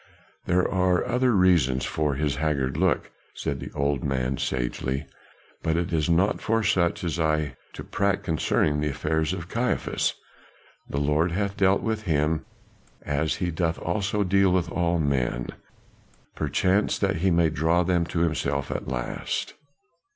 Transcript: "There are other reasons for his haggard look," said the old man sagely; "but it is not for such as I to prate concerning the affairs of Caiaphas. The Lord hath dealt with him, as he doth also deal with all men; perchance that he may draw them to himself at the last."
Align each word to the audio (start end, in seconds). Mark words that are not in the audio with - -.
"There 0.47 0.67
are 0.67 1.05
other 1.05 1.31
reasons 1.31 1.85
for 1.85 2.15
his 2.15 2.37
haggard 2.37 2.75
look," 2.75 3.11
said 3.35 3.59
the 3.59 3.69
old 3.73 4.03
man 4.03 4.37
sagely; 4.39 5.05
"but 5.61 5.77
it 5.77 5.93
is 5.93 6.09
not 6.09 6.41
for 6.41 6.63
such 6.63 7.03
as 7.03 7.19
I 7.19 7.55
to 7.73 7.83
prate 7.83 8.23
concerning 8.23 8.81
the 8.81 8.89
affairs 8.89 9.31
of 9.31 9.47
Caiaphas. 9.47 10.15
The 10.89 10.97
Lord 10.97 11.33
hath 11.33 11.55
dealt 11.55 11.83
with 11.83 12.01
him, 12.05 12.47
as 13.03 13.35
he 13.35 13.51
doth 13.51 13.77
also 13.77 14.23
deal 14.23 14.51
with 14.51 14.71
all 14.71 14.97
men; 14.97 15.49
perchance 16.33 16.97
that 16.97 17.17
he 17.17 17.29
may 17.29 17.51
draw 17.51 17.83
them 17.83 18.03
to 18.07 18.21
himself 18.21 18.71
at 18.71 18.85
the 18.87 18.93
last." 18.95 19.53